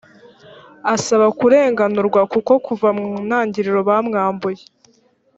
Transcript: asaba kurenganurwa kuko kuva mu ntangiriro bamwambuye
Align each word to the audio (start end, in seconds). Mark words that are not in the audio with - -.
asaba 0.93 1.27
kurenganurwa 1.39 2.21
kuko 2.31 2.51
kuva 2.65 2.87
mu 2.97 3.07
ntangiriro 3.27 3.79
bamwambuye 3.89 4.61